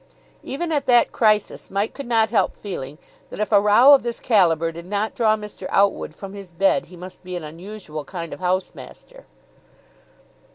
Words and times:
Even 0.41 0.71
at 0.71 0.87
that 0.87 1.11
crisis, 1.11 1.69
Mike 1.69 1.93
could 1.93 2.07
not 2.07 2.31
help 2.31 2.55
feeling 2.55 2.97
that 3.29 3.39
if 3.39 3.51
a 3.51 3.61
row 3.61 3.93
of 3.93 4.01
this 4.01 4.19
calibre 4.19 4.73
did 4.73 4.87
not 4.87 5.13
draw 5.13 5.37
Mr. 5.37 5.67
Outwood 5.69 6.15
from 6.15 6.33
his 6.33 6.49
bed, 6.49 6.87
he 6.87 6.97
must 6.97 7.23
be 7.23 7.35
an 7.35 7.43
unusual 7.43 8.03
kind 8.03 8.33
of 8.33 8.39
house 8.39 8.71
master. 8.73 9.27